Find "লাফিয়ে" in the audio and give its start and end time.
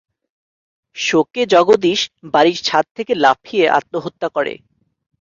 3.23-3.65